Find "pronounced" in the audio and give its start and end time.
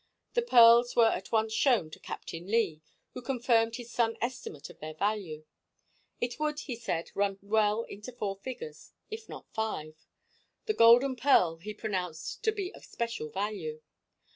11.75-12.41